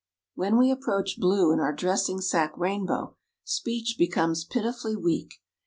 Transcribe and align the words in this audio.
When 0.33 0.57
we 0.57 0.71
approach 0.71 1.19
blue 1.19 1.51
in 1.51 1.59
our 1.59 1.71
dressing 1.71 2.21
sack 2.21 2.57
rainbow, 2.57 3.17
speech 3.43 3.97
becomes 3.99 4.43
pitifully 4.45 4.95
weak. 4.95 5.35